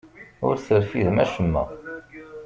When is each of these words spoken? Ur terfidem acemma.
Ur 0.47 0.55
terfidem 0.67 1.17
acemma. 1.23 1.63